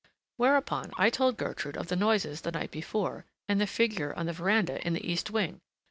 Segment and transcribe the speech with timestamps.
[0.37, 4.33] Whereupon I told Gertrude of the noises the night before, and the figure on the
[4.33, 5.61] veranda in the east wing.